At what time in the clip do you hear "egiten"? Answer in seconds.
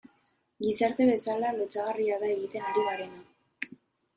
2.37-2.67